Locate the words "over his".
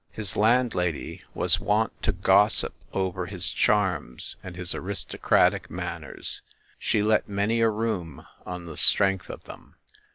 2.91-3.51